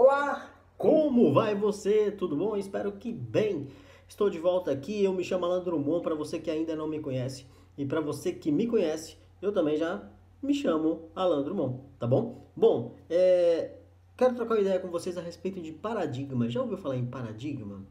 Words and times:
Olá, 0.00 0.48
como 0.76 1.34
vai 1.34 1.56
você? 1.56 2.12
Tudo 2.12 2.36
bom? 2.36 2.56
Espero 2.56 2.92
que 2.92 3.12
bem. 3.12 3.66
Estou 4.06 4.30
de 4.30 4.38
volta 4.38 4.70
aqui. 4.70 5.02
Eu 5.02 5.12
me 5.12 5.24
chamo 5.24 5.44
Alan 5.44 5.60
Drummond, 5.64 6.04
para 6.04 6.14
você 6.14 6.38
que 6.38 6.48
ainda 6.48 6.76
não 6.76 6.86
me 6.86 7.00
conhece. 7.00 7.46
E 7.76 7.84
para 7.84 8.00
você 8.00 8.30
que 8.30 8.52
me 8.52 8.68
conhece, 8.68 9.16
eu 9.42 9.50
também 9.50 9.76
já 9.76 10.08
me 10.40 10.54
chamo 10.54 11.10
Alan 11.16 11.42
Drummond, 11.42 11.80
tá 11.98 12.06
bom? 12.06 12.46
Bom, 12.54 12.94
é... 13.10 13.72
quero 14.16 14.36
trocar 14.36 14.54
uma 14.54 14.60
ideia 14.60 14.78
com 14.78 14.86
vocês 14.86 15.18
a 15.18 15.20
respeito 15.20 15.60
de 15.60 15.72
paradigma. 15.72 16.48
Já 16.48 16.62
ouviu 16.62 16.78
falar 16.78 16.96
em 16.96 17.06
paradigma? 17.06 17.82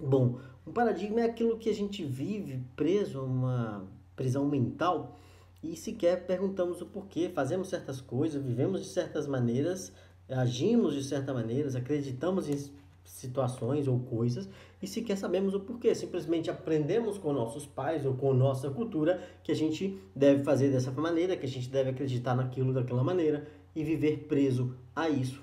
Bom, 0.00 0.40
um 0.66 0.72
paradigma 0.72 1.20
é 1.20 1.26
aquilo 1.26 1.58
que 1.58 1.70
a 1.70 1.74
gente 1.74 2.04
vive 2.04 2.60
preso 2.74 3.20
a 3.20 3.22
uma 3.22 3.86
prisão 4.16 4.46
mental 4.46 5.16
e 5.62 5.76
sequer 5.76 6.26
perguntamos 6.26 6.82
o 6.82 6.86
porquê, 6.86 7.30
fazemos 7.32 7.68
certas 7.68 8.00
coisas, 8.00 8.42
vivemos 8.42 8.82
de 8.82 8.88
certas 8.88 9.28
maneiras 9.28 9.92
agimos 10.28 10.94
de 10.94 11.04
certa 11.04 11.32
maneira, 11.32 11.68
acreditamos 11.76 12.48
em 12.48 12.56
situações 13.04 13.86
ou 13.86 14.00
coisas 14.00 14.48
e 14.82 14.86
sequer 14.86 15.16
sabemos 15.16 15.54
o 15.54 15.60
porquê. 15.60 15.94
Simplesmente 15.94 16.50
aprendemos 16.50 17.18
com 17.18 17.32
nossos 17.32 17.64
pais 17.64 18.04
ou 18.04 18.14
com 18.14 18.34
nossa 18.34 18.70
cultura 18.70 19.22
que 19.42 19.52
a 19.52 19.54
gente 19.54 19.98
deve 20.14 20.42
fazer 20.42 20.70
dessa 20.70 20.90
maneira, 20.90 21.36
que 21.36 21.46
a 21.46 21.48
gente 21.48 21.68
deve 21.68 21.90
acreditar 21.90 22.34
naquilo 22.34 22.72
daquela 22.72 23.02
maneira 23.02 23.46
e 23.74 23.84
viver 23.84 24.24
preso 24.28 24.74
a 24.94 25.08
isso, 25.08 25.42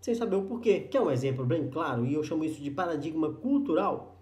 sem 0.00 0.14
saber 0.14 0.36
o 0.36 0.44
porquê. 0.44 0.80
Que 0.80 0.96
é 0.96 1.00
um 1.00 1.10
exemplo 1.10 1.44
bem 1.44 1.68
claro 1.68 2.04
e 2.04 2.14
eu 2.14 2.22
chamo 2.22 2.44
isso 2.44 2.60
de 2.62 2.70
paradigma 2.70 3.32
cultural. 3.32 4.16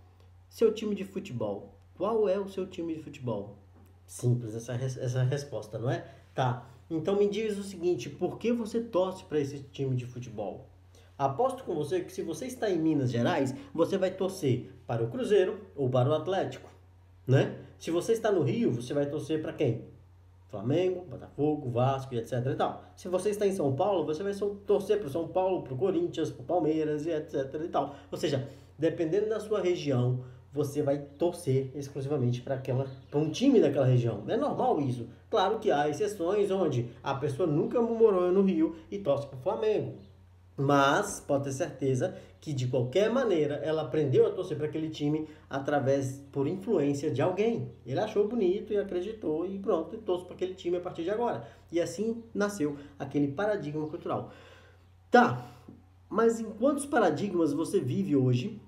Seu 0.49 0.73
time 0.73 0.95
de 0.95 1.05
futebol. 1.05 1.75
Qual 1.97 2.29
é 2.29 2.39
o 2.39 2.49
seu 2.49 2.67
time 2.67 2.95
de 2.95 3.03
futebol? 3.03 3.57
Simples 4.07 4.55
essa, 4.55 4.75
essa 4.75 5.23
resposta, 5.23 5.79
não 5.79 5.91
é? 5.91 6.07
Tá. 6.35 6.69
Então 6.95 7.17
me 7.17 7.27
diz 7.27 7.57
o 7.57 7.63
seguinte, 7.63 8.11
por 8.11 8.39
que 8.39 8.53
você 8.53 8.79
torce 8.79 9.25
para 9.25 9.41
esse 9.41 9.61
time 9.73 9.97
de 9.97 10.05
futebol? 10.05 10.69
Aposto 11.17 11.65
com 11.65 11.75
você 11.75 12.01
que 12.01 12.13
se 12.13 12.23
você 12.23 12.47
está 12.47 12.69
em 12.69 12.79
Minas 12.79 13.11
Gerais, 13.11 13.55
você 13.73 13.97
vai 13.97 14.11
torcer 14.11 14.71
para 14.87 15.03
o 15.03 15.09
Cruzeiro 15.09 15.59
ou 15.75 15.89
para 15.89 16.11
o 16.11 16.15
Atlético, 16.15 16.69
né? 17.27 17.57
Se 17.79 17.91
você 17.91 18.13
está 18.13 18.31
no 18.31 18.43
Rio, 18.43 18.73
você 18.73 18.93
vai 18.93 19.07
torcer 19.07 19.41
para 19.41 19.55
quem? 19.55 19.87
Flamengo, 20.49 21.07
Botafogo, 21.09 21.71
Vasco 21.71 22.15
etc 22.15 22.47
e 22.53 22.55
tal. 22.57 22.85
Se 22.95 23.09
você 23.09 23.31
está 23.31 23.47
em 23.47 23.53
São 23.53 23.75
Paulo, 23.75 24.05
você 24.05 24.23
vai 24.23 24.35
torcer 24.67 24.99
para 24.99 25.07
o 25.07 25.11
São 25.11 25.29
Paulo, 25.29 25.63
para 25.63 25.73
o 25.73 25.79
Corinthians, 25.79 26.31
para 26.31 26.43
o 26.43 26.45
Palmeiras 26.45 27.07
e 27.07 27.11
etc 27.11 27.55
e 27.65 27.69
tal. 27.69 27.95
Ou 28.11 28.19
seja, 28.19 28.47
dependendo 28.79 29.31
da 29.31 29.41
sua 29.41 29.63
região, 29.63 30.23
você 30.53 30.83
vai 30.83 30.99
torcer 30.99 31.71
exclusivamente 31.75 32.43
para 32.43 32.57
aquela 32.57 32.87
para 33.11 33.19
um 33.19 33.31
time 33.31 33.61
daquela 33.61 33.87
região. 33.87 34.23
É 34.29 34.37
normal 34.37 34.81
isso. 34.81 35.09
Claro 35.31 35.59
que 35.59 35.71
há 35.71 35.89
exceções 35.89 36.51
onde 36.51 36.91
a 37.03 37.15
pessoa 37.15 37.47
nunca 37.47 37.81
morou 37.81 38.31
no 38.31 38.43
Rio 38.43 38.77
e 38.91 38.99
torce 38.99 39.27
para 39.27 39.39
o 39.39 39.43
Flamengo. 39.43 39.95
Mas 40.55 41.21
pode 41.27 41.45
ter 41.45 41.53
certeza 41.53 42.15
que 42.39 42.53
de 42.53 42.67
qualquer 42.67 43.09
maneira 43.09 43.55
ela 43.57 43.83
aprendeu 43.83 44.27
a 44.27 44.31
torcer 44.31 44.57
para 44.57 44.67
aquele 44.67 44.91
time 44.91 45.27
através 45.49 46.23
por 46.31 46.47
influência 46.47 47.11
de 47.11 47.23
alguém. 47.23 47.73
Ele 47.87 47.99
achou 47.99 48.29
bonito 48.29 48.73
e 48.73 48.77
acreditou 48.77 49.47
e 49.47 49.59
pronto, 49.59 49.95
e 49.95 49.99
torce 49.99 50.27
para 50.27 50.35
aquele 50.35 50.55
time 50.55 50.77
a 50.77 50.81
partir 50.81 51.05
de 51.05 51.11
agora. 51.11 51.49
E 51.71 51.81
assim 51.81 52.23
nasceu 52.35 52.77
aquele 52.99 53.29
paradigma 53.29 53.87
cultural. 53.87 54.31
Tá. 55.11 55.47
Mas 56.11 56.41
em 56.41 56.45
quantos 56.45 56.85
paradigmas 56.85 57.55
você 57.55 57.81
vive 57.81 58.15
hoje 58.15 58.61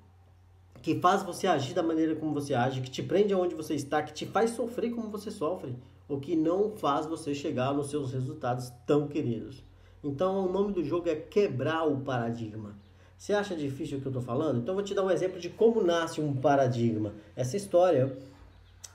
que 0.84 1.00
faz 1.00 1.22
você 1.22 1.46
agir 1.46 1.72
da 1.72 1.82
maneira 1.82 2.14
como 2.14 2.34
você 2.34 2.52
age, 2.52 2.82
que 2.82 2.90
te 2.90 3.02
prende 3.02 3.32
aonde 3.32 3.54
você 3.54 3.74
está, 3.74 4.02
que 4.02 4.12
te 4.12 4.26
faz 4.26 4.50
sofrer 4.50 4.90
como 4.90 5.08
você 5.08 5.30
sofre, 5.30 5.74
o 6.06 6.20
que 6.20 6.36
não 6.36 6.72
faz 6.76 7.06
você 7.06 7.34
chegar 7.34 7.72
nos 7.72 7.88
seus 7.88 8.12
resultados 8.12 8.70
tão 8.86 9.08
queridos. 9.08 9.64
Então, 10.04 10.46
o 10.46 10.52
nome 10.52 10.74
do 10.74 10.84
jogo 10.84 11.08
é 11.08 11.14
quebrar 11.14 11.88
o 11.88 12.00
paradigma. 12.00 12.76
Você 13.16 13.32
acha 13.32 13.56
difícil 13.56 13.96
o 13.96 14.00
que 14.02 14.08
eu 14.08 14.10
estou 14.10 14.22
falando? 14.22 14.58
Então, 14.58 14.72
eu 14.72 14.76
vou 14.76 14.84
te 14.84 14.92
dar 14.92 15.02
um 15.02 15.10
exemplo 15.10 15.40
de 15.40 15.48
como 15.48 15.82
nasce 15.82 16.20
um 16.20 16.36
paradigma. 16.36 17.14
Essa 17.34 17.56
história 17.56 18.18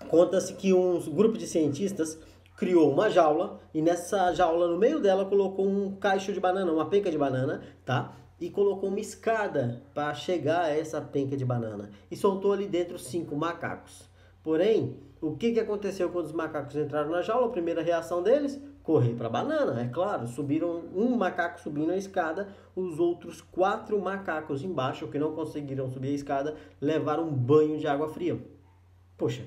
conta-se 0.10 0.54
que 0.54 0.72
um 0.72 0.99
grupo 0.99 1.39
de 1.39 1.48
cientistas 1.48 2.20
criou 2.55 2.94
uma 2.94 3.10
jaula 3.10 3.60
e 3.73 3.82
nessa 3.82 4.32
jaula, 4.32 4.67
no 4.67 4.78
meio 4.78 4.99
dela, 4.99 5.26
colocou 5.26 5.67
um 5.67 5.95
caixo 5.95 6.32
de 6.32 6.39
banana, 6.39 6.72
uma 6.72 6.86
penca 6.86 7.10
de 7.10 7.17
banana, 7.17 7.64
tá? 7.83 8.14
E 8.39 8.50
colocou 8.50 8.89
uma 8.89 9.00
escada 9.00 9.82
para 9.94 10.14
chegar 10.14 10.61
a 10.61 10.70
essa 10.70 11.02
penca 11.02 11.36
de 11.36 11.45
banana 11.45 11.89
e 12.10 12.16
soltou 12.16 12.54
ali 12.54 12.67
dentro 12.67 12.98
cinco 12.98 13.36
macacos. 13.36 14.08
Porém, 14.44 14.98
o 15.22 15.36
que, 15.36 15.52
que 15.52 15.60
aconteceu 15.60 16.10
quando 16.10 16.27
os 16.27 16.32
macacos 16.32 16.76
entraram 16.76 17.11
na 17.11 17.22
jaula? 17.22 17.48
A 17.48 17.52
primeira 17.52 17.82
reação 17.82 18.23
deles? 18.23 18.60
Correr 18.82 19.14
para 19.14 19.28
a 19.28 19.30
banana, 19.30 19.82
é 19.82 19.88
claro. 19.88 20.28
Subiram 20.28 20.83
um 20.95 21.16
macaco 21.16 21.60
subindo 21.60 21.92
a 21.92 21.98
escada, 21.98 22.48
os 22.76 22.99
outros 22.99 23.42
quatro 23.42 23.99
macacos 23.99 24.64
embaixo 24.64 25.08
que 25.08 25.20
não 25.20 25.36
conseguiram 25.36 25.89
subir 25.89 26.10
a 26.10 26.16
escada 26.16 26.55
levaram 26.80 27.28
um 27.28 27.33
banho 27.33 27.78
de 27.78 27.88
água 27.88 28.08
fria. 28.08 28.39
Poxa, 29.17 29.44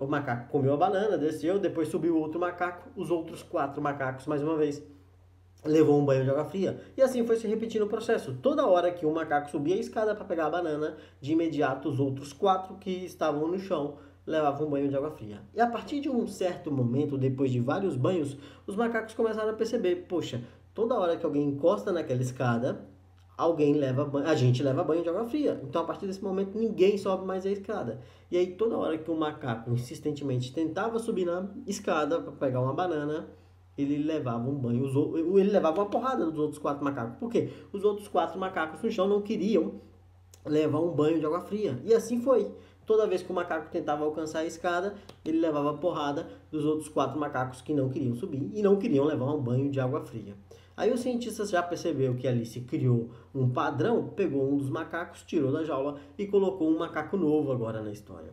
o 0.00 0.06
macaco 0.06 0.50
comeu 0.50 0.74
a 0.74 0.76
banana, 0.76 1.16
desceu, 1.16 1.58
depois 1.58 1.88
subiu 1.88 2.16
outro 2.16 2.40
macaco, 2.40 2.88
os 2.96 3.10
outros 3.10 3.42
quatro 3.42 3.80
macacos 3.80 4.26
mais 4.26 4.42
uma 4.42 4.56
vez 4.56 4.82
levou 5.64 5.98
um 5.98 6.04
banho 6.04 6.24
de 6.24 6.30
água 6.30 6.44
fria. 6.44 6.80
E 6.96 7.02
assim 7.02 7.26
foi 7.26 7.36
se 7.36 7.46
repetindo 7.46 7.82
o 7.82 7.88
processo. 7.88 8.34
Toda 8.40 8.66
hora 8.66 8.90
que 8.90 9.04
um 9.04 9.12
macaco 9.12 9.50
subia 9.50 9.74
a 9.74 9.78
escada 9.78 10.14
para 10.14 10.24
pegar 10.24 10.46
a 10.46 10.50
banana, 10.50 10.96
de 11.20 11.32
imediato 11.32 11.88
os 11.88 11.98
outros 11.98 12.32
quatro 12.32 12.76
que 12.76 12.90
estavam 13.04 13.48
no 13.48 13.58
chão 13.58 13.96
levavam 14.26 14.66
um 14.66 14.70
banho 14.70 14.88
de 14.88 14.96
água 14.96 15.10
fria. 15.10 15.42
E 15.54 15.60
a 15.60 15.66
partir 15.66 16.00
de 16.00 16.08
um 16.08 16.26
certo 16.26 16.70
momento, 16.70 17.16
depois 17.16 17.50
de 17.50 17.60
vários 17.60 17.96
banhos, 17.96 18.36
os 18.66 18.76
macacos 18.76 19.14
começaram 19.14 19.50
a 19.50 19.54
perceber, 19.54 20.06
poxa, 20.08 20.42
toda 20.74 20.94
hora 20.94 21.16
que 21.16 21.24
alguém 21.24 21.48
encosta 21.48 21.90
naquela 21.90 22.20
escada, 22.20 22.86
alguém 23.38 23.74
leva 23.74 24.10
a 24.24 24.34
gente 24.34 24.62
leva 24.62 24.84
banho 24.84 25.02
de 25.02 25.08
água 25.08 25.24
fria. 25.24 25.60
Então 25.62 25.82
a 25.82 25.84
partir 25.84 26.06
desse 26.06 26.22
momento 26.22 26.58
ninguém 26.58 26.98
sobe 26.98 27.24
mais 27.24 27.46
a 27.46 27.50
escada. 27.50 28.00
E 28.30 28.36
aí 28.36 28.48
toda 28.48 28.76
hora 28.76 28.98
que 28.98 29.10
um 29.10 29.16
macaco 29.16 29.70
insistentemente 29.70 30.52
tentava 30.52 30.98
subir 30.98 31.24
na 31.24 31.48
escada 31.66 32.20
para 32.20 32.32
pegar 32.32 32.60
uma 32.60 32.74
banana, 32.74 33.28
ele 33.78 33.98
levava 33.98 34.48
um 34.48 34.54
banho, 34.54 34.84
ele 35.38 35.50
levava 35.50 35.80
uma 35.80 35.88
porrada 35.88 36.26
dos 36.26 36.38
outros 36.38 36.58
quatro 36.58 36.84
macacos. 36.84 37.16
Por 37.18 37.30
quê? 37.30 37.50
Os 37.72 37.84
outros 37.84 38.08
quatro 38.08 38.38
macacos 38.38 38.82
no 38.82 38.90
chão 38.90 39.06
não 39.06 39.22
queriam 39.22 39.80
levar 40.44 40.80
um 40.80 40.90
banho 40.90 41.20
de 41.20 41.24
água 41.24 41.40
fria. 41.40 41.80
E 41.84 41.94
assim 41.94 42.20
foi. 42.20 42.52
Toda 42.84 43.06
vez 43.06 43.22
que 43.22 43.30
o 43.30 43.34
macaco 43.34 43.70
tentava 43.70 44.02
alcançar 44.04 44.40
a 44.40 44.46
escada, 44.46 44.94
ele 45.22 45.38
levava 45.38 45.74
porrada 45.74 46.26
dos 46.50 46.64
outros 46.64 46.88
quatro 46.88 47.20
macacos 47.20 47.60
que 47.60 47.74
não 47.74 47.90
queriam 47.90 48.16
subir 48.16 48.50
e 48.54 48.62
não 48.62 48.76
queriam 48.76 49.04
levar 49.04 49.26
um 49.26 49.40
banho 49.40 49.70
de 49.70 49.78
água 49.78 50.00
fria. 50.00 50.34
Aí 50.74 50.90
os 50.92 51.00
cientistas 51.00 51.50
já 51.50 51.62
percebeu 51.62 52.14
que 52.14 52.26
ali 52.26 52.46
se 52.46 52.62
criou 52.62 53.10
um 53.34 53.50
padrão, 53.50 54.08
pegou 54.08 54.50
um 54.50 54.56
dos 54.56 54.70
macacos, 54.70 55.22
tirou 55.22 55.52
da 55.52 55.64
jaula 55.64 55.98
e 56.16 56.26
colocou 56.26 56.70
um 56.70 56.78
macaco 56.78 57.16
novo 57.16 57.52
agora 57.52 57.82
na 57.82 57.90
história. 57.90 58.32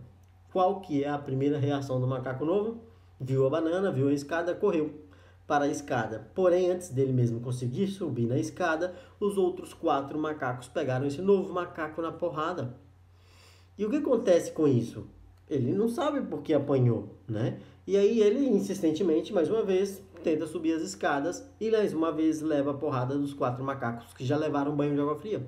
Qual 0.53 0.79
que 0.79 1.03
é 1.03 1.09
a 1.09 1.17
primeira 1.17 1.57
reação 1.57 1.99
do 1.99 2.07
macaco 2.07 2.45
novo? 2.45 2.79
Viu 3.19 3.45
a 3.45 3.49
banana, 3.49 3.91
viu 3.91 4.07
a 4.07 4.13
escada, 4.13 4.55
correu 4.55 5.04
para 5.47 5.65
a 5.65 5.69
escada. 5.69 6.27
Porém, 6.33 6.71
antes 6.71 6.89
dele 6.89 7.13
mesmo 7.13 7.39
conseguir 7.39 7.87
subir 7.87 8.25
na 8.25 8.37
escada, 8.37 8.95
os 9.19 9.37
outros 9.37 9.73
quatro 9.73 10.17
macacos 10.17 10.67
pegaram 10.67 11.05
esse 11.05 11.21
novo 11.21 11.53
macaco 11.53 12.01
na 12.01 12.11
porrada. 12.11 12.75
E 13.77 13.85
o 13.85 13.89
que 13.89 13.97
acontece 13.97 14.51
com 14.51 14.67
isso? 14.67 15.07
Ele 15.49 15.73
não 15.73 15.87
sabe 15.87 16.21
por 16.21 16.41
que 16.41 16.53
apanhou, 16.53 17.17
né? 17.27 17.59
E 17.85 17.95
aí 17.95 18.19
ele 18.19 18.47
insistentemente, 18.47 19.31
mais 19.31 19.49
uma 19.49 19.63
vez, 19.63 20.01
tenta 20.23 20.47
subir 20.47 20.73
as 20.73 20.81
escadas 20.81 21.47
e 21.59 21.69
mais 21.69 21.93
uma 21.93 22.11
vez 22.11 22.41
leva 22.41 22.71
a 22.71 22.73
porrada 22.73 23.15
dos 23.15 23.33
quatro 23.33 23.63
macacos 23.63 24.11
que 24.13 24.25
já 24.25 24.35
levaram 24.37 24.75
banho 24.75 24.95
de 24.95 25.01
água 25.01 25.15
fria. 25.15 25.45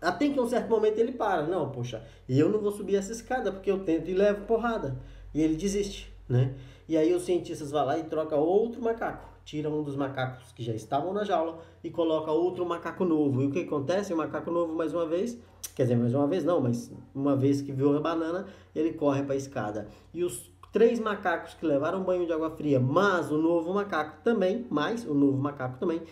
Até 0.00 0.28
que 0.28 0.40
um 0.40 0.48
certo 0.48 0.68
momento 0.68 0.98
ele 0.98 1.12
para, 1.12 1.46
não, 1.46 1.70
poxa, 1.70 2.04
eu 2.28 2.48
não 2.48 2.58
vou 2.58 2.72
subir 2.72 2.96
essa 2.96 3.12
escada 3.12 3.52
porque 3.52 3.70
eu 3.70 3.84
tento 3.84 4.10
e 4.10 4.14
levo 4.14 4.44
porrada. 4.44 4.98
E 5.32 5.40
ele 5.40 5.54
desiste, 5.54 6.12
né? 6.28 6.54
E 6.88 6.96
aí 6.96 7.12
os 7.14 7.24
cientistas 7.24 7.70
vão 7.70 7.84
lá 7.84 7.98
e 7.98 8.04
trocam 8.04 8.38
outro 8.38 8.80
macaco. 8.80 9.28
Tiram 9.44 9.78
um 9.78 9.82
dos 9.82 9.96
macacos 9.96 10.52
que 10.52 10.62
já 10.62 10.72
estavam 10.74 11.12
na 11.12 11.24
jaula 11.24 11.58
e 11.82 11.90
coloca 11.90 12.30
outro 12.30 12.66
macaco 12.66 13.04
novo. 13.04 13.42
E 13.42 13.46
o 13.46 13.50
que 13.50 13.60
acontece? 13.60 14.12
O 14.12 14.16
macaco 14.16 14.50
novo, 14.50 14.74
mais 14.74 14.92
uma 14.92 15.06
vez, 15.06 15.38
quer 15.74 15.84
dizer, 15.84 15.96
mais 15.96 16.14
uma 16.14 16.26
vez 16.26 16.44
não, 16.44 16.60
mas 16.60 16.92
uma 17.14 17.36
vez 17.36 17.62
que 17.62 17.72
viu 17.72 17.96
a 17.96 18.00
banana, 18.00 18.46
ele 18.74 18.92
corre 18.92 19.22
para 19.22 19.34
a 19.34 19.36
escada. 19.36 19.88
E 20.12 20.24
os 20.24 20.50
três 20.72 20.98
macacos 20.98 21.54
que 21.54 21.64
levaram 21.64 22.02
banho 22.02 22.26
de 22.26 22.32
água 22.32 22.50
fria, 22.50 22.78
mas 22.78 23.30
o 23.30 23.38
novo 23.38 23.72
macaco 23.72 24.18
também, 24.22 24.66
mais 24.68 25.06
o 25.06 25.14
novo 25.14 25.38
macaco 25.38 25.78
também, 25.78 26.02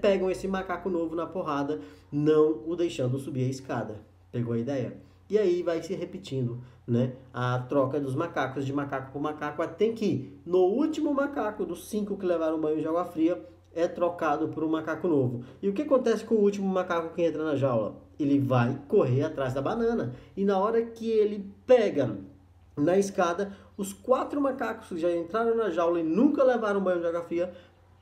pegam 0.00 0.30
esse 0.30 0.48
macaco 0.48 0.88
novo 0.88 1.14
na 1.14 1.26
porrada, 1.26 1.80
não 2.10 2.62
o 2.66 2.74
deixando 2.74 3.18
subir 3.18 3.44
a 3.44 3.48
escada. 3.48 3.96
Pegou 4.32 4.54
a 4.54 4.58
ideia? 4.58 4.96
E 5.30 5.36
aí 5.38 5.62
vai 5.62 5.82
se 5.82 5.94
repetindo, 5.94 6.62
né? 6.86 7.12
A 7.34 7.58
troca 7.58 8.00
dos 8.00 8.14
macacos 8.14 8.64
de 8.64 8.72
macaco 8.72 9.12
por 9.12 9.20
macaco 9.20 9.60
até 9.60 9.90
que 9.92 10.40
no 10.46 10.60
último 10.60 11.12
macaco 11.12 11.66
dos 11.66 11.88
cinco 11.90 12.16
que 12.16 12.24
levaram 12.24 12.58
banho 12.58 12.80
de 12.80 12.88
água 12.88 13.04
fria 13.04 13.38
é 13.74 13.86
trocado 13.86 14.48
por 14.48 14.64
um 14.64 14.68
macaco 14.68 15.06
novo. 15.06 15.44
E 15.62 15.68
o 15.68 15.74
que 15.74 15.82
acontece 15.82 16.24
com 16.24 16.36
o 16.36 16.42
último 16.42 16.66
macaco 16.66 17.14
que 17.14 17.22
entra 17.22 17.44
na 17.44 17.56
jaula? 17.56 17.96
Ele 18.18 18.38
vai 18.38 18.80
correr 18.88 19.22
atrás 19.22 19.52
da 19.52 19.60
banana. 19.60 20.14
E 20.34 20.44
na 20.44 20.58
hora 20.58 20.82
que 20.82 21.10
ele 21.10 21.52
pega 21.66 22.16
na 22.74 22.96
escada, 22.96 23.52
os 23.76 23.92
quatro 23.92 24.40
macacos 24.40 24.88
que 24.88 24.98
já 24.98 25.14
entraram 25.14 25.54
na 25.54 25.68
jaula 25.68 26.00
e 26.00 26.02
nunca 26.02 26.42
levaram 26.42 26.80
banho 26.80 27.00
de 27.00 27.06
água 27.06 27.22
fria 27.22 27.52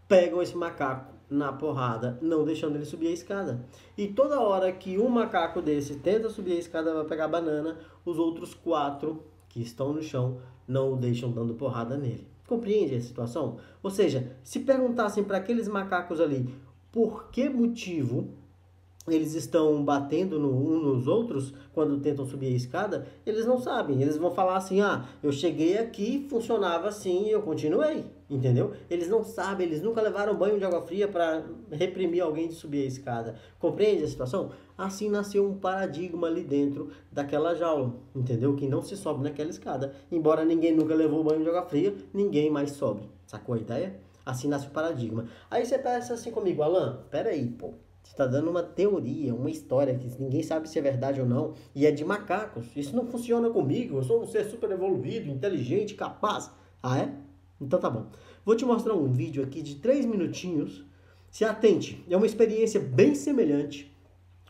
pegam 0.06 0.40
esse 0.40 0.56
macaco 0.56 1.15
na 1.28 1.52
porrada, 1.52 2.18
não 2.22 2.44
deixando 2.44 2.76
ele 2.76 2.84
subir 2.84 3.08
a 3.08 3.12
escada. 3.12 3.64
E 3.96 4.08
toda 4.08 4.40
hora 4.40 4.72
que 4.72 4.98
um 4.98 5.08
macaco 5.08 5.60
desse 5.60 5.96
tenta 5.96 6.28
subir 6.28 6.52
a 6.52 6.58
escada 6.58 6.92
para 6.92 7.04
pegar 7.04 7.28
banana, 7.28 7.78
os 8.04 8.18
outros 8.18 8.54
quatro 8.54 9.22
que 9.48 9.60
estão 9.60 9.92
no 9.92 10.02
chão 10.02 10.38
não 10.66 10.92
o 10.92 10.96
deixam 10.96 11.30
dando 11.30 11.54
porrada 11.54 11.96
nele. 11.96 12.26
Compreende 12.46 12.94
a 12.94 13.00
situação? 13.00 13.58
Ou 13.82 13.90
seja, 13.90 14.36
se 14.44 14.60
perguntassem 14.60 15.24
para 15.24 15.38
aqueles 15.38 15.66
macacos 15.66 16.20
ali 16.20 16.48
por 16.92 17.28
que 17.30 17.48
motivo 17.48 18.30
eles 19.08 19.34
estão 19.34 19.84
batendo 19.84 20.38
no, 20.38 20.48
um 20.48 20.80
nos 20.80 21.06
outros 21.06 21.54
quando 21.72 22.00
tentam 22.00 22.26
subir 22.26 22.48
a 22.48 22.56
escada, 22.56 23.06
eles 23.24 23.46
não 23.46 23.58
sabem. 23.58 24.02
Eles 24.02 24.16
vão 24.16 24.30
falar 24.30 24.56
assim: 24.56 24.80
ah, 24.80 25.06
eu 25.22 25.30
cheguei 25.30 25.78
aqui, 25.78 26.26
funcionava 26.28 26.88
assim 26.88 27.26
e 27.26 27.30
eu 27.30 27.42
continuei. 27.42 28.04
Entendeu? 28.28 28.72
Eles 28.90 29.08
não 29.08 29.22
sabem, 29.22 29.68
eles 29.68 29.80
nunca 29.80 30.02
levaram 30.02 30.34
banho 30.34 30.58
de 30.58 30.64
água 30.64 30.82
fria 30.82 31.06
para 31.06 31.44
reprimir 31.70 32.20
alguém 32.20 32.48
de 32.48 32.54
subir 32.54 32.82
a 32.82 32.86
escada. 32.86 33.36
Compreende 33.60 34.02
a 34.02 34.08
situação? 34.08 34.50
Assim 34.76 35.08
nasceu 35.08 35.48
um 35.48 35.56
paradigma 35.56 36.26
ali 36.26 36.42
dentro 36.42 36.90
daquela 37.12 37.54
jaula. 37.54 37.94
Entendeu? 38.14 38.56
Que 38.56 38.66
não 38.66 38.82
se 38.82 38.96
sobe 38.96 39.22
naquela 39.22 39.50
escada. 39.50 39.94
Embora 40.10 40.44
ninguém 40.44 40.74
nunca 40.74 40.94
levou 40.94 41.22
banho 41.22 41.42
de 41.42 41.48
água 41.48 41.62
fria, 41.62 41.94
ninguém 42.12 42.50
mais 42.50 42.72
sobe. 42.72 43.08
Sacou 43.26 43.54
a 43.54 43.58
ideia? 43.58 43.94
Assim 44.24 44.48
nasce 44.48 44.66
o 44.66 44.70
paradigma. 44.70 45.26
Aí 45.48 45.64
você 45.64 45.78
pensa 45.78 46.14
assim 46.14 46.32
comigo, 46.32 46.60
Alan, 46.62 47.04
peraí, 47.12 47.46
pô. 47.46 47.74
Você 48.06 48.12
está 48.12 48.24
dando 48.24 48.48
uma 48.48 48.62
teoria, 48.62 49.34
uma 49.34 49.50
história 49.50 49.98
que 49.98 50.08
ninguém 50.22 50.40
sabe 50.40 50.68
se 50.68 50.78
é 50.78 50.82
verdade 50.82 51.20
ou 51.20 51.26
não, 51.26 51.54
e 51.74 51.84
é 51.84 51.90
de 51.90 52.04
macacos. 52.04 52.64
Isso 52.76 52.94
não 52.94 53.04
funciona 53.04 53.50
comigo. 53.50 53.98
Eu 53.98 54.04
sou 54.04 54.22
um 54.22 54.26
ser 54.26 54.44
super 54.44 54.70
evoluído, 54.70 55.28
inteligente, 55.28 55.94
capaz. 55.94 56.48
Ah, 56.80 57.00
é? 57.00 57.12
Então 57.60 57.80
tá 57.80 57.90
bom. 57.90 58.06
Vou 58.44 58.54
te 58.54 58.64
mostrar 58.64 58.94
um 58.94 59.12
vídeo 59.12 59.42
aqui 59.42 59.60
de 59.60 59.74
3 59.76 60.06
minutinhos. 60.06 60.84
Se 61.28 61.44
atente, 61.44 62.04
é 62.08 62.16
uma 62.16 62.26
experiência 62.26 62.78
bem 62.78 63.12
semelhante, 63.16 63.92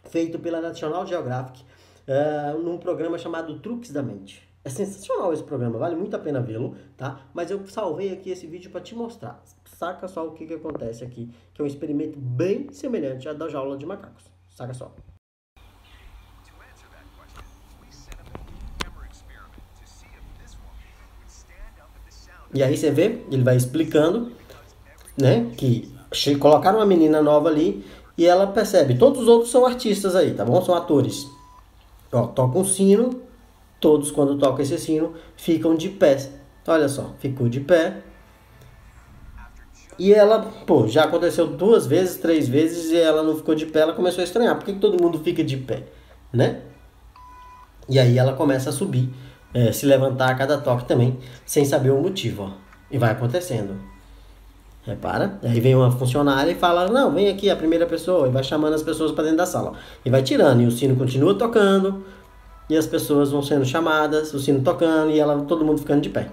feito 0.05 0.39
pela 0.39 0.61
National 0.61 1.07
Geographic, 1.07 1.65
uh, 2.07 2.61
num 2.61 2.77
programa 2.77 3.17
chamado 3.17 3.59
Truques 3.61 3.91
da 3.91 4.03
Mente. 4.03 4.46
É 4.67 4.69
sensacional 4.69 5.33
esse 5.33 5.45
programa, 5.45 5.79
vale 5.79 5.95
muito 5.95 6.17
a 6.17 6.19
pena 6.19 6.41
vê-lo, 6.41 6.75
tá? 6.97 7.21
Mas 7.33 7.53
eu 7.53 7.65
salvei 7.69 8.13
aqui 8.13 8.31
esse 8.31 8.49
vídeo 8.49 8.69
para 8.71 8.81
te 8.81 8.97
mostrar 8.97 9.41
saca 9.79 10.09
só 10.09 10.27
o 10.27 10.33
que, 10.33 10.47
que 10.47 10.55
acontece 10.55 11.05
aqui, 11.05 11.31
que 11.53 11.61
é 11.61 11.65
um 11.65 11.67
experimento 11.67 12.19
bem 12.19 12.73
semelhante 12.73 13.29
à 13.29 13.33
da 13.33 13.49
jaula 13.49 13.77
de 13.77 13.85
macacos. 13.85 14.25
Saca 14.51 14.73
só. 14.73 14.91
E 22.55 22.63
aí 22.63 22.77
você 22.77 22.91
vê, 22.91 23.23
ele 23.31 23.43
vai 23.43 23.57
explicando, 23.57 24.33
né, 25.19 25.51
que 25.59 25.93
colocaram 26.39 26.79
uma 26.79 26.87
menina 26.87 27.21
nova 27.21 27.49
ali 27.49 27.85
e 28.17 28.25
ela 28.25 28.47
percebe, 28.47 28.97
todos 28.97 29.23
os 29.23 29.29
outros 29.29 29.51
são 29.51 29.67
artistas 29.67 30.17
aí, 30.17 30.33
tá 30.33 30.43
bom? 30.43 30.63
São 30.63 30.75
atores. 30.75 31.29
Ó, 32.11 32.29
toca 32.29 32.59
um 32.59 32.65
sino, 32.65 33.21
todos 33.81 34.11
quando 34.11 34.39
tocam 34.39 34.63
esse 34.63 34.79
sino 34.79 35.15
ficam 35.37 35.75
de 35.75 35.89
pé. 35.89 36.31
Olha 36.67 36.89
só, 36.89 37.15
ficou 37.21 37.49
de 37.49 37.61
pé, 37.61 38.03
e 39.99 40.13
ela, 40.13 40.41
pô, 40.67 40.87
já 40.87 41.05
aconteceu 41.05 41.47
duas 41.47 41.87
vezes, 41.87 42.19
três 42.19 42.49
vezes 42.49 42.91
e 42.91 42.97
ela 42.97 43.23
não 43.23 43.37
ficou 43.37 43.55
de 43.55 43.65
pé, 43.65 43.81
ela 43.81 43.95
começou 43.95 44.21
a 44.21 44.25
estranhar. 44.25 44.55
Por 44.57 44.65
que, 44.65 44.75
que 44.75 44.79
todo 44.79 45.03
mundo 45.03 45.19
fica 45.21 45.43
de 45.43 45.57
pé, 45.57 45.85
né? 46.33 46.61
E 47.89 47.99
aí 47.99 48.19
ela 48.19 48.35
começa 48.35 48.71
a 48.71 48.73
subir, 48.73 49.09
é, 49.55 49.73
se 49.73 49.87
levantar 49.87 50.31
a 50.31 50.35
cada 50.35 50.59
toque 50.59 50.85
também, 50.85 51.19
sem 51.47 51.65
saber 51.65 51.91
o 51.91 52.01
motivo, 52.01 52.43
ó. 52.43 52.51
E 52.91 52.99
vai 52.99 53.11
acontecendo. 53.11 53.77
Repara? 54.85 55.39
Aí 55.43 55.59
vem 55.61 55.75
uma 55.75 55.91
funcionária 55.91 56.53
e 56.53 56.55
fala: 56.55 56.89
Não, 56.89 57.13
vem 57.13 57.29
aqui 57.29 57.51
a 57.51 57.57
primeira 57.57 57.87
pessoa. 57.87 58.29
E 58.29 58.31
vai 58.31 58.45
chamando 58.45 58.75
as 58.75 58.83
pessoas 58.83 59.11
para 59.11 59.25
dentro 59.25 59.39
da 59.39 59.47
sala. 59.47 59.73
E 60.05 60.11
vai 60.11 60.23
tirando. 60.23 60.63
E 60.63 60.67
o 60.67 60.71
sino 60.71 60.95
continua 60.95 61.35
tocando. 61.35 62.05
E 62.69 62.77
as 62.77 62.87
pessoas 62.87 63.31
vão 63.31 63.43
sendo 63.43 63.65
chamadas, 63.65 64.35
o 64.35 64.41
sino 64.41 64.61
tocando. 64.63 65.11
E 65.11 65.21
ela, 65.21 65.41
todo 65.43 65.65
mundo 65.65 65.79
ficando 65.79 66.01
de 66.01 66.09
pé. 66.09 66.29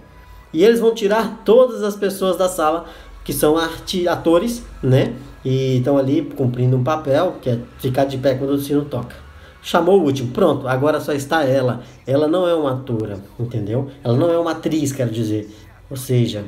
E 0.51 0.63
eles 0.63 0.79
vão 0.79 0.93
tirar 0.93 1.41
todas 1.43 1.83
as 1.83 1.95
pessoas 1.95 2.37
da 2.37 2.47
sala 2.47 2.85
que 3.23 3.33
são 3.33 3.55
atores, 3.57 4.63
né? 4.81 5.13
E 5.43 5.77
estão 5.77 5.97
ali 5.97 6.21
cumprindo 6.35 6.75
um 6.75 6.83
papel, 6.83 7.35
que 7.41 7.49
é 7.49 7.59
ficar 7.79 8.05
de 8.05 8.17
pé 8.17 8.35
quando 8.35 8.51
o 8.51 8.59
sino 8.59 8.85
toca. 8.85 9.15
Chamou 9.61 10.01
o 10.01 10.03
último, 10.03 10.31
pronto, 10.31 10.67
agora 10.67 10.99
só 10.99 11.13
está 11.13 11.43
ela. 11.43 11.81
Ela 12.05 12.27
não 12.27 12.47
é 12.47 12.53
uma 12.53 12.73
atora, 12.73 13.17
entendeu? 13.39 13.89
Ela 14.03 14.17
não 14.17 14.29
é 14.29 14.37
uma 14.37 14.51
atriz, 14.51 14.91
quero 14.91 15.09
dizer. 15.09 15.49
Ou 15.89 15.95
seja, 15.95 16.43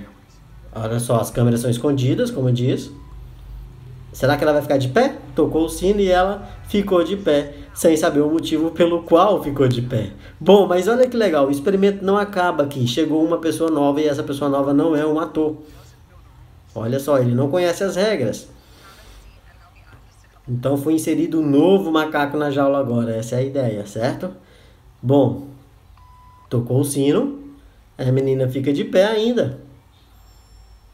olha 0.74 1.00
só, 1.00 1.20
as 1.20 1.32
câmeras 1.32 1.62
são 1.62 1.70
escondidas, 1.70 2.30
como 2.30 2.50
eu 2.50 2.54
disse. 2.54 2.92
Será 4.16 4.38
que 4.38 4.46
ela 4.46 4.54
vai 4.54 4.62
ficar 4.62 4.78
de 4.78 4.88
pé? 4.88 5.14
Tocou 5.36 5.66
o 5.66 5.70
sino 5.70 6.00
e 6.00 6.10
ela 6.10 6.48
ficou 6.70 7.04
de 7.04 7.18
pé, 7.18 7.54
sem 7.74 7.98
saber 7.98 8.22
o 8.22 8.32
motivo 8.32 8.72
pelo 8.72 9.04
qual 9.04 9.44
ficou 9.44 9.68
de 9.68 9.82
pé. 9.82 10.12
Bom, 10.40 10.66
mas 10.66 10.88
olha 10.88 11.06
que 11.06 11.18
legal, 11.18 11.48
o 11.48 11.52
experimento 11.52 12.04
não 12.04 12.16
acaba 12.18 12.64
aqui. 12.64 12.88
Chegou 12.88 13.22
uma 13.26 13.40
pessoa 13.40 13.70
nova 13.70 14.00
e 14.00 14.08
essa 14.08 14.24
pessoa 14.24 14.50
nova 14.50 14.74
não 14.74 14.96
é 14.96 15.06
um 15.06 15.20
ator. 15.20 15.58
Olha 16.74 16.98
só, 16.98 17.20
ele 17.20 17.36
não 17.36 17.50
conhece 17.50 17.84
as 17.84 17.98
regras. 17.98 18.48
Então 20.48 20.78
foi 20.78 20.94
inserido 20.94 21.42
um 21.42 21.46
novo 21.46 21.92
macaco 21.92 22.38
na 22.38 22.50
jaula 22.50 22.80
agora. 22.80 23.18
Essa 23.18 23.36
é 23.36 23.40
a 23.40 23.44
ideia, 23.44 23.86
certo? 23.86 24.32
Bom, 25.04 25.48
tocou 26.50 26.80
o 26.80 26.86
sino. 26.86 27.38
A 27.98 28.10
menina 28.14 28.48
fica 28.48 28.72
de 28.72 28.86
pé 28.86 29.08
ainda. 29.08 29.60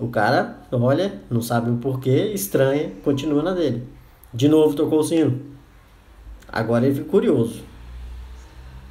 O 0.02 0.08
cara, 0.08 0.58
olha, 0.72 1.22
não 1.30 1.44
sabe 1.44 1.70
o 1.70 1.78
porquê, 1.78 2.32
estranha, 2.34 2.92
continua 3.04 3.44
na 3.44 3.54
dele. 3.54 3.88
De 4.34 4.48
novo 4.48 4.76
tocou 4.76 5.00
o 5.00 5.04
sino. 5.04 5.40
Agora 6.52 6.88
ele 6.88 6.96
fica 6.96 7.08
curioso. 7.08 7.64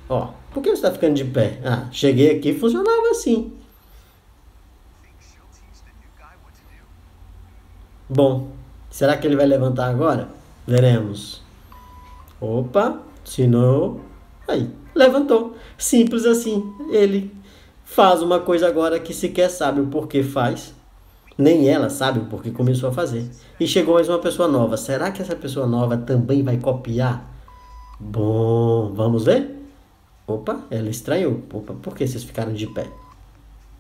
Ó, 0.08 0.28
por 0.52 0.62
que 0.62 0.68
você 0.68 0.76
está 0.76 0.92
ficando 0.92 1.14
de 1.14 1.24
pé? 1.24 1.60
Ah, 1.64 1.88
cheguei 1.90 2.36
aqui 2.36 2.54
funcionava 2.56 3.10
assim. 3.10 3.52
Bom, 8.08 8.52
será 8.88 9.16
que 9.16 9.26
ele 9.26 9.34
vai 9.34 9.46
levantar 9.46 9.88
agora? 9.88 10.28
Veremos. 10.64 11.42
Opa, 12.40 13.00
sinou. 13.24 14.00
Aí, 14.46 14.70
levantou. 14.94 15.56
Simples 15.76 16.24
assim. 16.24 16.72
Ele 16.92 17.34
faz 17.84 18.22
uma 18.22 18.38
coisa 18.38 18.68
agora 18.68 19.00
que 19.00 19.12
sequer 19.12 19.50
sabe 19.50 19.80
o 19.80 19.88
porquê 19.88 20.22
faz. 20.22 20.78
Nem 21.40 21.70
ela 21.70 21.88
sabe 21.88 22.19
o 22.20 22.26
porquê 22.26 22.50
começou 22.50 22.90
a 22.90 22.92
fazer. 22.92 23.26
E 23.58 23.66
chegou 23.66 23.94
mais 23.94 24.10
uma 24.10 24.19
pessoa 24.19 24.46
nova. 24.46 24.76
Será 24.76 25.10
que 25.10 25.22
essa 25.22 25.34
pessoa 25.34 25.66
nova 25.66 25.96
também 25.96 26.42
vai 26.42 26.58
copiar? 26.58 27.32
Bom, 27.99 28.92
vamos 28.92 29.25
ver? 29.25 29.56
Opa, 30.26 30.61
ela 30.70 30.90
estranhou. 30.90 31.40
Opa, 31.50 31.73
por 31.80 31.97
que 31.97 32.06
vocês 32.06 32.23
ficaram 32.25 32.52
de 32.52 32.66
pé? 32.66 32.88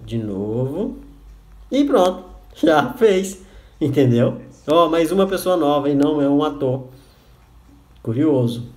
De 0.02 0.16
novo. 0.16 0.96
E 1.70 1.84
pronto, 1.84 2.24
já 2.56 2.94
fez. 2.94 3.42
Entendeu? 3.78 4.40
Ó, 4.66 4.86
oh, 4.86 4.88
mais 4.88 5.12
uma 5.12 5.26
pessoa 5.26 5.58
nova 5.58 5.90
e 5.90 5.94
não 5.94 6.18
é 6.22 6.28
um 6.30 6.42
ator. 6.42 6.84
Curioso. 8.02 8.68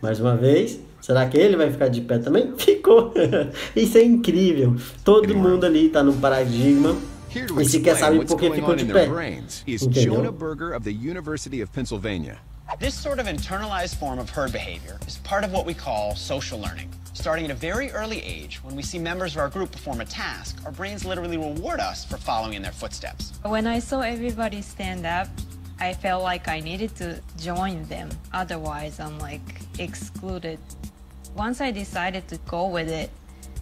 Mais 0.00 0.20
uma 0.20 0.36
vez, 0.36 0.78
será 1.00 1.26
que 1.26 1.36
ele 1.36 1.56
vai 1.56 1.72
ficar 1.72 1.88
de 1.88 2.00
pé 2.00 2.18
também? 2.18 2.52
Ficou. 2.56 3.12
Isso 3.74 3.98
é 3.98 4.04
incrível. 4.04 4.76
Todo 5.02 5.34
mundo 5.34 5.64
ali 5.64 5.86
está 5.88 6.00
no 6.04 6.12
paradigma 6.12 6.94
e 7.60 7.64
sequer 7.64 7.96
sabe 7.96 8.24
por 8.26 8.38
que 8.38 8.50
ficou 8.54 8.74
de 8.76 8.84
pé. 8.84 9.06
Entendeu? 9.86 10.08
This 12.80 12.94
sort 12.94 13.20
of 13.20 13.26
internalized 13.26 13.96
form 13.96 14.18
of 14.18 14.28
herd 14.28 14.52
behavior 14.52 14.98
is 15.06 15.18
part 15.18 15.44
of 15.44 15.52
what 15.52 15.64
we 15.64 15.72
call 15.72 16.14
social 16.16 16.58
learning. 16.58 16.90
Starting 17.14 17.44
at 17.46 17.50
a 17.50 17.54
very 17.54 17.90
early 17.92 18.20
age, 18.22 18.60
when 18.62 18.76
we 18.76 18.82
see 18.82 18.98
members 18.98 19.32
of 19.34 19.38
our 19.40 19.48
group 19.48 19.70
perform 19.72 20.00
a 20.00 20.04
task, 20.04 20.58
our 20.66 20.72
brains 20.72 21.04
literally 21.04 21.38
reward 21.38 21.80
us 21.80 22.04
for 22.04 22.18
following 22.18 22.54
in 22.54 22.62
their 22.62 22.72
footsteps. 22.72 23.32
When 23.44 23.66
I 23.66 23.78
saw 23.78 24.00
everybody 24.00 24.60
stand 24.60 25.06
up, 25.06 25.28
I 25.78 25.94
felt 25.94 26.22
like 26.22 26.48
I 26.48 26.60
needed 26.60 26.94
to 26.96 27.20
join 27.38 27.84
them. 27.84 28.10
Otherwise, 28.34 29.00
I'm 29.00 29.18
like 29.18 29.60
excluded. 29.78 30.58
Once 31.34 31.60
I 31.60 31.70
decided 31.70 32.28
to 32.28 32.36
go 32.48 32.66
with 32.66 32.88
it, 32.88 33.10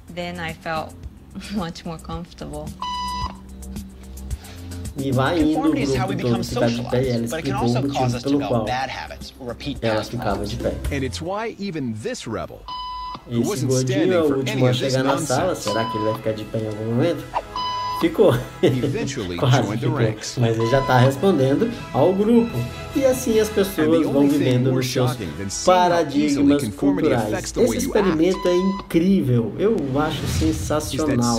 then 0.08 0.40
I 0.40 0.52
felt 0.52 0.94
much 1.54 1.84
more 1.84 1.98
comfortable. 1.98 2.68
E 4.96 5.10
vai 5.10 5.40
indo 5.40 5.58
o 5.58 5.72
grupo 5.72 5.96
todo 5.96 6.44
ficar 6.44 6.68
de 6.68 6.82
pé 6.82 7.02
e 7.02 7.08
ela 7.08 7.24
explicou 7.24 7.66
o 7.66 7.82
motivo 7.82 8.22
pelo 8.22 8.38
qual 8.38 8.66
ela 9.82 10.04
ficava 10.04 10.46
de 10.46 10.56
pé. 10.56 10.74
And 10.92 11.04
it's 11.04 11.20
why 11.20 11.56
even 11.58 11.92
this 11.94 12.24
rebel 12.26 12.60
esse 13.30 13.64
gordinho 13.64 14.12
é 14.12 14.20
o 14.20 14.36
último 14.36 14.66
a 14.66 14.72
chegar 14.72 15.02
na 15.02 15.18
sala. 15.18 15.54
Será 15.54 15.84
que 15.84 15.96
ele 15.96 16.04
vai 16.04 16.14
ficar 16.14 16.32
de 16.32 16.44
pé 16.44 16.58
em 16.58 16.66
algum 16.68 16.84
momento? 16.86 17.24
Ficou. 18.04 18.32
Quase 19.38 19.78
ficou. 19.78 20.42
Mas 20.42 20.58
ele 20.58 20.66
já 20.66 20.80
está 20.80 20.98
respondendo 20.98 21.70
ao 21.92 22.12
grupo. 22.12 22.50
E 22.94 23.04
assim 23.04 23.38
as 23.40 23.48
pessoas 23.48 24.06
vão 24.06 24.28
vivendo 24.28 24.70
nos 24.72 24.86
seus 24.86 25.16
paradigmas 25.64 26.68
culturais. 26.68 27.52
Esse 27.56 27.76
experimento 27.78 28.46
é 28.46 28.54
incrível. 28.54 29.54
Eu 29.58 29.76
acho 29.98 30.26
sensacional. 30.26 31.36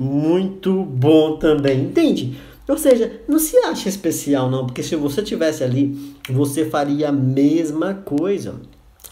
muito 0.00 0.82
bom 0.82 1.36
também, 1.36 1.82
entende? 1.82 2.40
Ou 2.66 2.78
seja, 2.78 3.20
não 3.28 3.38
se 3.38 3.54
acha 3.58 3.88
especial 3.88 4.50
não, 4.50 4.64
porque 4.64 4.82
se 4.82 4.96
você 4.96 5.22
tivesse 5.22 5.62
ali, 5.62 6.16
você 6.28 6.64
faria 6.64 7.10
a 7.10 7.12
mesma 7.12 7.92
coisa. 7.92 8.60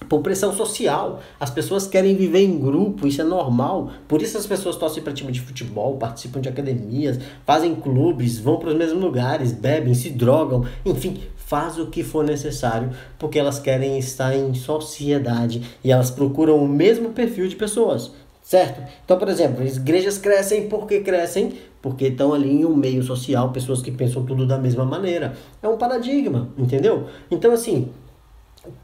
Por 0.09 0.23
pressão 0.23 0.55
social, 0.55 1.21
as 1.39 1.51
pessoas 1.51 1.87
querem 1.87 2.17
viver 2.17 2.41
em 2.41 2.59
grupo, 2.59 3.07
isso 3.07 3.21
é 3.21 3.25
normal. 3.25 3.91
Por 4.09 4.23
isso 4.23 4.39
as 4.39 4.47
pessoas 4.47 4.77
torcem 4.77 5.03
para 5.03 5.13
time 5.13 5.31
de 5.31 5.41
futebol, 5.41 5.97
participam 5.97 6.41
de 6.41 6.49
academias, 6.49 7.19
fazem 7.45 7.75
clubes, 7.75 8.39
vão 8.39 8.59
para 8.59 8.71
os 8.71 8.75
mesmos 8.75 9.03
lugares, 9.03 9.53
bebem, 9.53 9.93
se 9.93 10.11
drogam, 10.11 10.65
enfim, 10.85 11.21
faz 11.37 11.79
o 11.79 11.87
que 11.87 12.03
for 12.03 12.25
necessário, 12.25 12.91
porque 13.19 13.39
elas 13.39 13.59
querem 13.59 13.99
estar 13.99 14.35
em 14.35 14.55
sociedade 14.55 15.63
e 15.85 15.91
elas 15.93 16.11
procuram 16.11 16.57
o 16.57 16.69
mesmo 16.69 17.11
perfil 17.11 17.49
de 17.49 17.57
pessoas, 17.57 18.11
certo? 18.43 18.83
Então, 19.05 19.19
por 19.19 19.29
exemplo, 19.29 19.63
as 19.63 19.77
igrejas 19.77 20.19
crescem 20.19 20.69
porque 20.69 21.01
crescem 21.01 21.55
porque 21.81 22.07
estão 22.07 22.35
ali 22.35 22.51
em 22.51 22.65
um 22.65 22.75
meio 22.75 23.03
social, 23.03 23.51
pessoas 23.51 23.81
que 23.81 23.91
pensam 23.91 24.25
tudo 24.25 24.47
da 24.47 24.59
mesma 24.59 24.85
maneira. 24.85 25.37
É 25.63 25.69
um 25.69 25.77
paradigma, 25.77 26.49
entendeu? 26.59 27.07
Então, 27.31 27.53
assim, 27.53 27.89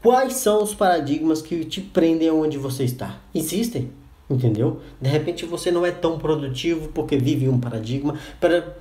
quais 0.01 0.33
são 0.33 0.63
os 0.63 0.73
paradigmas 0.73 1.41
que 1.41 1.65
te 1.65 1.81
prendem 1.81 2.29
onde 2.31 2.57
você 2.57 2.83
está? 2.83 3.19
Existem, 3.33 3.89
entendeu? 4.29 4.79
De 5.01 5.09
repente 5.09 5.45
você 5.45 5.71
não 5.71 5.85
é 5.85 5.91
tão 5.91 6.17
produtivo 6.17 6.89
porque 6.93 7.17
vive 7.17 7.47
um 7.49 7.59
paradigma, 7.59 8.17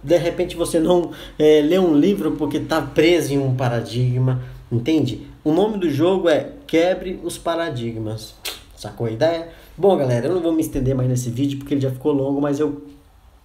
de 0.02 0.16
repente 0.16 0.56
você 0.56 0.78
não 0.78 1.10
é, 1.38 1.60
lê 1.60 1.78
um 1.78 1.96
livro 1.96 2.32
porque 2.32 2.58
está 2.58 2.80
preso 2.80 3.32
em 3.32 3.38
um 3.38 3.54
paradigma, 3.54 4.42
entende? 4.70 5.26
O 5.44 5.52
nome 5.52 5.78
do 5.78 5.90
jogo 5.90 6.28
é 6.28 6.52
Quebre 6.66 7.20
os 7.22 7.36
Paradigmas. 7.36 8.34
Sacou 8.76 9.06
a 9.06 9.10
ideia? 9.10 9.48
Bom, 9.76 9.96
galera, 9.96 10.26
eu 10.26 10.34
não 10.34 10.40
vou 10.40 10.52
me 10.52 10.62
estender 10.62 10.94
mais 10.94 11.08
nesse 11.08 11.30
vídeo 11.30 11.58
porque 11.58 11.74
ele 11.74 11.80
já 11.80 11.90
ficou 11.90 12.12
longo, 12.12 12.40
mas 12.40 12.60
eu 12.60 12.82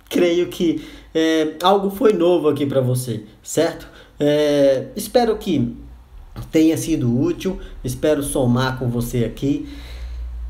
creio 0.10 0.48
que 0.48 0.84
é, 1.14 1.56
algo 1.62 1.90
foi 1.90 2.14
novo 2.14 2.48
aqui 2.48 2.66
para 2.66 2.82
você, 2.82 3.24
certo? 3.44 3.88
É, 4.20 4.88
espero 4.96 5.38
que 5.38 5.76
tenha 6.46 6.78
sido 6.78 7.20
útil, 7.20 7.60
espero 7.84 8.24
somar 8.24 8.78
com 8.80 8.90
você 8.90 9.26
aqui. 9.26 9.68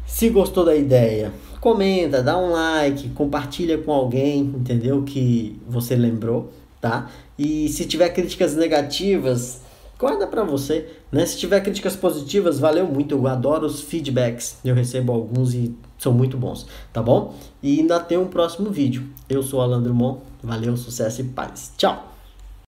Se 0.05 0.29
gostou 0.29 0.65
da 0.65 0.75
ideia, 0.75 1.31
comenta, 1.61 2.23
dá 2.23 2.37
um 2.37 2.51
like, 2.51 3.09
compartilha 3.09 3.77
com 3.77 3.91
alguém, 3.91 4.39
entendeu? 4.41 5.03
Que 5.03 5.59
você 5.67 5.95
lembrou, 5.95 6.51
tá? 6.81 7.09
E 7.37 7.69
se 7.69 7.85
tiver 7.85 8.09
críticas 8.09 8.55
negativas, 8.55 9.61
guarda 9.97 10.25
para 10.25 10.43
você, 10.43 10.87
né? 11.11 11.25
Se 11.25 11.37
tiver 11.37 11.61
críticas 11.61 11.95
positivas, 11.95 12.59
valeu 12.59 12.87
muito, 12.87 13.15
eu 13.15 13.27
adoro 13.27 13.65
os 13.65 13.81
feedbacks, 13.81 14.57
eu 14.65 14.73
recebo 14.73 15.11
alguns 15.11 15.53
e 15.53 15.75
são 15.97 16.13
muito 16.13 16.37
bons, 16.37 16.65
tá 16.91 17.03
bom? 17.03 17.35
E 17.61 17.79
ainda 17.79 17.99
tem 17.99 18.17
um 18.17 18.27
próximo 18.27 18.71
vídeo. 18.71 19.03
Eu 19.29 19.43
sou 19.43 19.61
Alan 19.61 19.81
Drummond, 19.81 20.21
valeu, 20.41 20.75
sucesso 20.77 21.21
e 21.21 21.25
paz. 21.25 21.73
Tchau! 21.77 22.18